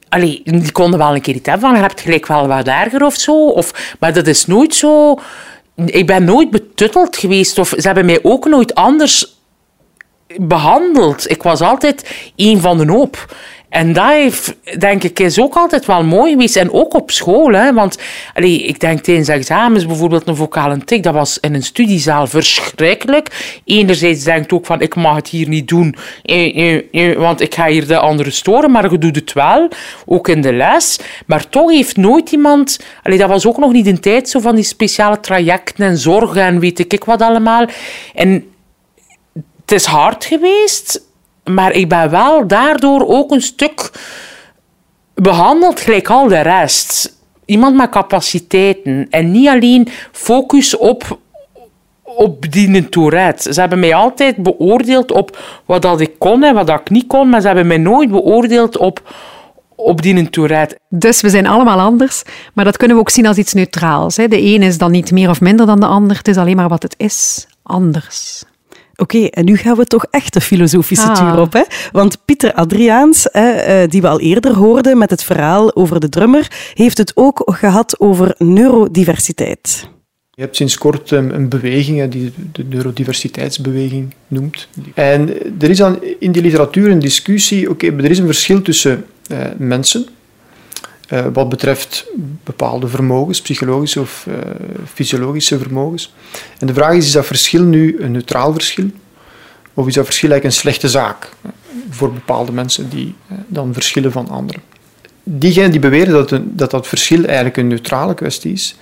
[0.10, 3.06] Allee, die konden wel een keer iets hebben van, je hebt gelijk wel wat erger
[3.06, 3.48] of zo.
[3.48, 5.20] Of, maar dat is nooit zo
[5.76, 9.36] ik ben nooit betutteld geweest of ze hebben mij ook nooit anders
[10.41, 11.30] behandeld.
[11.30, 13.36] Ik was altijd een van de hoop.
[13.69, 16.56] En dat denk ik, is ook altijd wel mooi geweest.
[16.56, 17.54] En ook op school.
[17.54, 17.73] Hè?
[17.73, 17.99] Want
[18.34, 23.60] ik denk tijdens examens bijvoorbeeld een vocale tik, dat was in een studiezaal verschrikkelijk.
[23.65, 27.56] Enerzijds denkt ook van, ik mag het hier niet doen, eh, eh, eh, want ik
[27.56, 28.71] ga hier de anderen storen.
[28.71, 29.69] Maar je doet het wel,
[30.06, 30.99] ook in de les.
[31.25, 32.80] Maar toch heeft nooit iemand...
[33.04, 36.60] Dat was ook nog niet een tijd zo van die speciale trajecten en zorgen en
[36.60, 37.65] weet ik wat allemaal.
[38.13, 38.45] En
[39.62, 41.01] het is hard geweest,
[41.45, 43.91] maar ik ben wel daardoor ook een stuk
[45.13, 47.13] behandeld gelijk al de rest.
[47.45, 51.19] Iemand met capaciteiten en niet alleen focus op,
[52.03, 53.53] op die Tourette.
[53.53, 57.08] Ze hebben mij altijd beoordeeld op wat dat ik kon en wat dat ik niet
[57.08, 59.15] kon, maar ze hebben mij nooit beoordeeld op,
[59.75, 60.79] op die Tourette.
[60.89, 64.15] Dus we zijn allemaal anders, maar dat kunnen we ook zien als iets neutraals.
[64.15, 66.69] De een is dan niet meer of minder dan de ander, het is alleen maar
[66.69, 68.43] wat het is, anders.
[68.95, 71.15] Oké, en nu gaan we toch echt de filosofische ah.
[71.15, 71.53] tour op.
[71.53, 71.62] Hè?
[71.91, 76.10] Want Pieter Adriaans, hè, eh, die we al eerder hoorden met het verhaal over de
[76.10, 79.89] drummer, heeft het ook gehad over neurodiversiteit.
[80.31, 84.67] Je hebt sinds kort een beweging die de neurodiversiteitsbeweging noemt.
[84.93, 85.29] En
[85.60, 89.38] er is dan in die literatuur een discussie, oké, er is een verschil tussen eh,
[89.58, 90.05] mensen
[91.10, 92.06] uh, wat betreft
[92.44, 94.36] bepaalde vermogens, psychologische of uh,
[94.94, 96.13] fysiologische vermogens.
[96.60, 98.89] En de vraag is, is dat verschil nu een neutraal verschil?
[99.74, 101.30] Of is dat verschil eigenlijk een slechte zaak
[101.89, 104.62] voor bepaalde mensen die uh, dan verschillen van anderen?
[105.24, 108.76] Diegenen die beweren dat, dat dat verschil eigenlijk een neutrale kwestie is,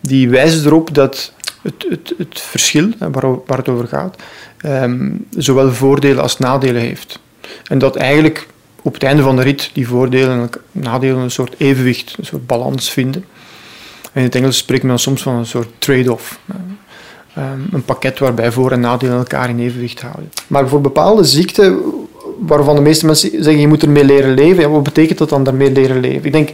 [0.00, 4.16] die wijzen erop dat het, het, het verschil, waar, het over gaat,
[4.64, 7.18] um, zowel voordelen als nadelen heeft.
[7.64, 8.46] En dat eigenlijk
[8.86, 12.46] op het einde van de rit die voordelen en nadelen een soort evenwicht, een soort
[12.46, 13.24] balans vinden.
[14.12, 16.38] in het Engels spreekt men soms van een soort trade-off.
[17.34, 20.30] Ehm, een pakket waarbij voor- en nadelen elkaar in evenwicht houden.
[20.46, 21.78] Maar voor bepaalde ziekten
[22.38, 24.62] waarvan de meeste mensen zeggen je moet ermee leren leven.
[24.62, 26.24] Ja, wat betekent dat dan daarmee leren leven?
[26.24, 26.50] Ik denk,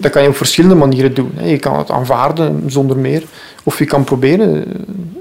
[0.00, 1.32] dat kan je op verschillende manieren doen.
[1.44, 3.22] Je kan het aanvaarden zonder meer.
[3.62, 4.72] Of je kan proberen eh,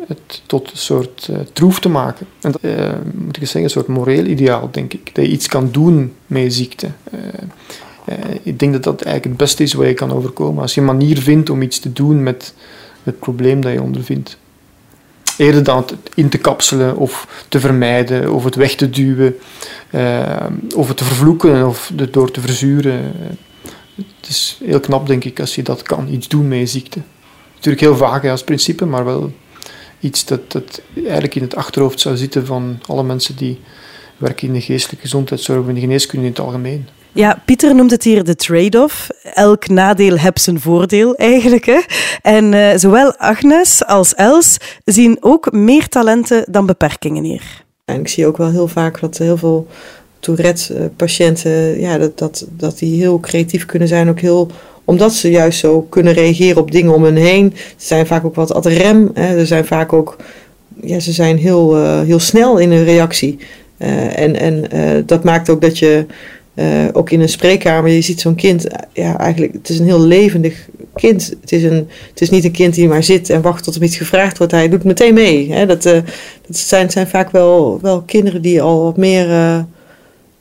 [0.07, 2.27] het tot een soort uh, troef te maken.
[2.41, 5.15] En dat, uh, moet ik zeggen, een soort moreel ideaal, denk ik.
[5.15, 6.87] Dat je iets kan doen met je ziekte.
[8.43, 10.61] ik denk dat dat eigenlijk het beste is wat je kan overkomen.
[10.61, 12.53] Als je een manier vindt om iets te doen met
[13.03, 14.37] het probleem dat je ondervindt.
[15.37, 19.35] Eerder dan het in te kapselen of te vermijden of het weg te duwen
[20.75, 23.11] of het te vervloeken of het door te verzuren.
[23.95, 26.99] Het is heel knap, denk ik, als je dat kan, iets doen met je ziekte.
[27.55, 29.31] Natuurlijk heel vaag als principe, maar wel
[29.99, 33.59] iets dat, dat eigenlijk in het achterhoofd zou zitten van alle mensen die
[34.17, 36.87] werken in de geestelijke gezondheidszorg en de geneeskunde in het algemeen.
[37.13, 39.09] Ja, Pieter noemt het hier de trade-off.
[39.33, 41.65] Elk nadeel heeft zijn voordeel eigenlijk.
[41.65, 41.79] Hè?
[42.21, 47.63] En uh, zowel Agnes als Els zien ook meer talenten dan beperkingen hier.
[47.85, 49.67] En ik zie ook wel heel vaak dat heel veel
[50.19, 54.47] Tourette-patiënten, ja, dat, dat, dat die heel creatief kunnen zijn, ook heel
[54.85, 57.53] omdat ze juist zo kunnen reageren op dingen om hen heen.
[57.55, 59.11] Ze zijn vaak ook wat ad rem.
[59.13, 59.39] Hè.
[59.39, 60.15] Ze zijn vaak ook,
[60.81, 63.39] ja, ze zijn heel, uh, heel snel in hun reactie.
[63.77, 64.69] En en
[65.05, 66.05] dat maakt ook dat je
[66.93, 70.69] ook in een spreekkamer, je ziet zo'n kind, ja, eigenlijk, het is een heel levendig
[70.95, 71.33] kind.
[71.41, 73.83] Het is, een, het is niet een kind die maar zit en wacht tot er
[73.83, 74.53] iets gevraagd wordt.
[74.53, 75.51] Hij doet meteen mee.
[75.51, 75.65] Hè.
[75.65, 76.03] Dat, dat
[76.47, 79.27] zijn, zijn vaak wel, wel kinderen die al wat meer,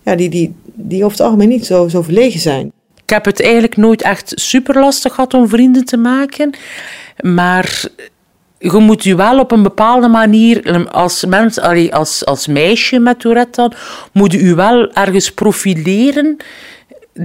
[0.03, 2.73] ja, die, die, die over het algemeen niet zo, zo verlegen zijn.
[3.03, 6.57] Ik heb het eigenlijk nooit echt super lastig gehad om vrienden te maken.
[7.20, 7.88] Maar
[8.62, 13.61] je moet je wel op een bepaalde manier, als, mens, als, als meisje met Tourette
[13.61, 13.73] dan,
[14.12, 16.37] moet je wel ergens profileren.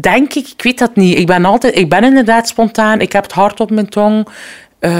[0.01, 1.17] Denk ik, ik weet dat niet.
[1.17, 4.27] Ik ben, altijd, ik ben inderdaad spontaan, ik heb het hart op mijn tong.
[4.79, 4.91] Uh,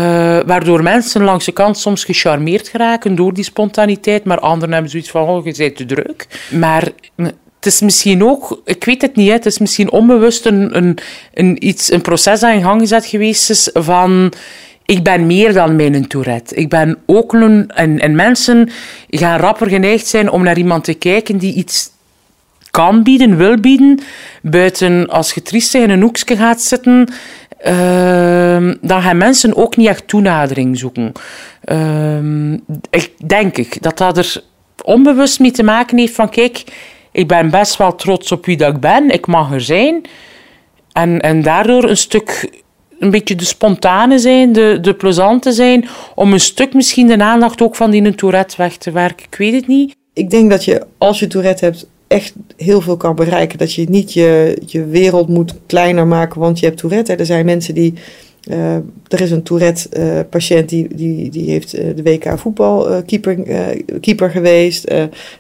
[0.46, 5.10] waardoor mensen langs de kant soms gecharmeerd geraken door die spontaniteit, maar anderen hebben zoiets
[5.10, 6.28] van, oh, je bent te druk.
[6.50, 10.98] Maar het is misschien ook, ik weet het niet, het is misschien onbewust een,
[11.34, 14.34] een, iets, een proces in gang gezet geweest is van
[14.86, 16.56] ik ben meer dan mijn Tourette.
[16.56, 17.70] Ik ben ook een...
[17.70, 18.70] En, en mensen
[19.10, 21.90] gaan rapper geneigd zijn om naar iemand te kijken die iets
[22.72, 24.00] kan bieden, wil bieden.
[24.42, 27.10] Buiten als je triestig in een hoekje gaat zitten,
[27.68, 31.12] uh, dan gaan mensen ook niet echt toenadering zoeken.
[31.66, 32.52] Uh,
[32.90, 34.44] ik denk ik dat dat er
[34.84, 36.64] onbewust mee te maken heeft van kijk,
[37.12, 40.02] ik ben best wel trots op wie dat ik ben, ik mag er zijn.
[40.92, 42.50] En, en daardoor een stuk
[43.00, 47.62] een beetje de spontane zijn, de, de plezante zijn, om een stuk misschien de aandacht
[47.62, 49.26] ook van die Tourette weg te werken.
[49.26, 49.96] Ik weet het niet.
[50.14, 53.58] Ik denk dat je, als je Tourette hebt, echt heel veel kan bereiken.
[53.58, 57.16] Dat je niet je, je wereld moet kleiner maken, want je hebt Tourette.
[57.16, 57.94] Er zijn mensen die
[58.48, 58.76] uh,
[59.08, 63.36] er is een Tourette-patiënt die, die, die heeft uh, de WK voetbalkeeper
[64.00, 64.90] keeper geweest.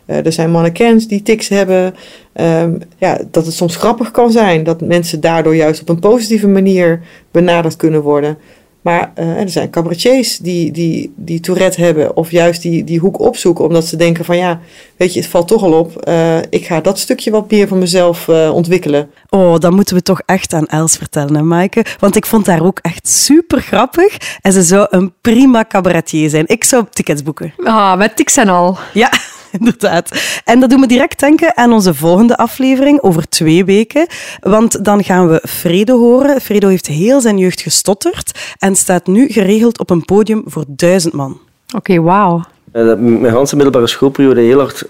[0.05, 1.93] er zijn mannequins die tics hebben.
[2.41, 6.47] Um, ja, dat het soms grappig kan zijn dat mensen daardoor juist op een positieve
[6.47, 8.37] manier benaderd kunnen worden.
[8.85, 13.19] Maar uh, er zijn cabaretiers die, die, die Tourette hebben of juist die, die hoek
[13.19, 14.59] opzoeken omdat ze denken van ja,
[14.97, 16.07] weet je, het valt toch al op.
[16.07, 19.09] Uh, ik ga dat stukje wat meer van mezelf uh, ontwikkelen.
[19.29, 21.85] Oh, dan moeten we toch echt aan Els vertellen, hè, Maaike?
[21.99, 26.47] Want ik vond haar ook echt super grappig en ze zou een prima cabaretier zijn.
[26.47, 27.53] Ik zou tickets boeken.
[27.63, 28.77] Ah, met tics en al.
[28.93, 29.11] Ja.
[29.59, 30.41] inderdaad.
[30.45, 34.07] En dat doet me direct denken aan onze volgende aflevering over twee weken.
[34.39, 36.41] Want dan gaan we Fredo horen.
[36.41, 41.13] Fredo heeft heel zijn jeugd gestotterd en staat nu geregeld op een podium voor duizend
[41.13, 41.31] man.
[41.67, 42.43] Oké, okay, wauw.
[42.71, 44.85] Mijn hele middelbare schoolperiode heel hard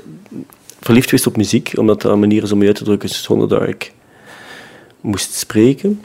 [0.79, 3.47] verliefd geweest op muziek, omdat dat een manier is om je uit te drukken zonder
[3.47, 3.93] dat ik
[5.01, 6.01] moest spreken.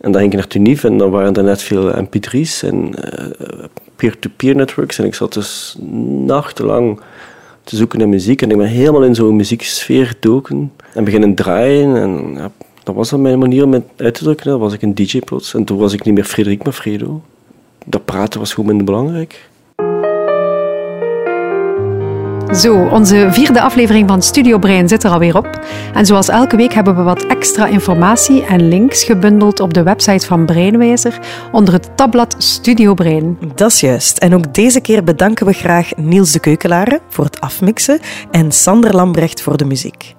[0.00, 3.64] En dan ging ik naar Tunif en dan waren er net veel mp3's en uh,
[3.96, 4.98] peer-to-peer networks.
[4.98, 5.76] En ik zat dus
[6.24, 7.00] nachtenlang
[7.66, 8.42] te zoeken naar muziek.
[8.42, 10.72] En ik ben helemaal in zo'n muzieksfeer gedoken.
[10.94, 11.96] En beginnen draaien.
[11.96, 12.50] En ja,
[12.82, 14.50] dat was dan mijn manier om het uit te drukken.
[14.50, 15.54] Dan was ik een DJ plots.
[15.54, 17.22] En toen was ik niet meer Frederik, maar Fredo.
[17.86, 19.48] Dat praten was gewoon minder belangrijk.
[22.54, 25.60] Zo, onze vierde aflevering van Studio Brein zit er alweer op.
[25.94, 30.26] En zoals elke week hebben we wat extra informatie en links gebundeld op de website
[30.26, 31.18] van Breinwijzer
[31.52, 33.38] onder het tabblad Studio Brein.
[33.54, 34.18] Dat is juist.
[34.18, 38.94] En ook deze keer bedanken we graag Niels de Keukelare voor het afmixen en Sander
[38.94, 40.14] Lambrecht voor de muziek.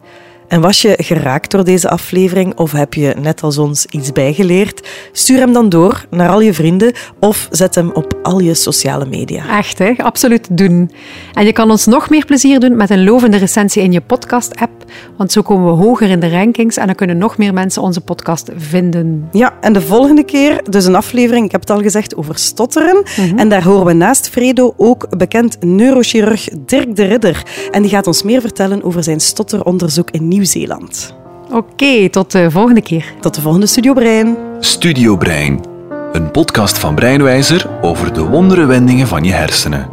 [0.47, 4.87] En was je geraakt door deze aflevering of heb je net als ons iets bijgeleerd?
[5.11, 9.05] Stuur hem dan door naar al je vrienden of zet hem op al je sociale
[9.05, 9.57] media.
[9.57, 9.93] Echt, hè?
[9.97, 10.91] absoluut doen.
[11.33, 14.83] En je kan ons nog meer plezier doen met een lovende recensie in je podcast-app,
[15.17, 18.01] want zo komen we hoger in de rankings en dan kunnen nog meer mensen onze
[18.01, 19.29] podcast vinden.
[19.31, 23.03] Ja, en de volgende keer dus een aflevering, ik heb het al gezegd, over stotteren.
[23.17, 23.37] Mhm.
[23.37, 27.43] En daar horen we naast Fredo ook bekend neurochirurg Dirk de Ridder.
[27.71, 31.15] En die gaat ons meer vertellen over zijn stotteronderzoek in Nieuw-Zeeland.
[31.51, 33.13] Oké, tot de volgende keer.
[33.19, 34.37] Tot de volgende Studio Brein.
[34.59, 35.65] Studio Brein,
[36.11, 39.89] een podcast van Breinwijzer over de wonderenwendingen van je hersenen.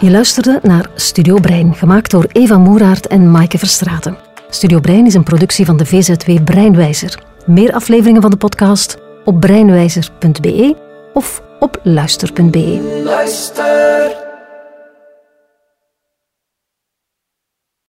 [0.00, 4.16] Je luisterde naar Studio Brein, gemaakt door Eva Moeraert en Maaike Verstraten.
[4.50, 7.22] Studio Brein is een productie van de VZW Breinwijzer.
[7.46, 10.76] Meer afleveringen van de podcast op breinwijzer.be
[11.12, 13.02] of op luister.be.
[13.04, 14.31] Luister.